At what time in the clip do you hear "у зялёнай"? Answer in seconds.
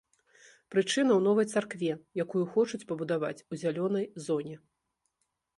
3.51-4.05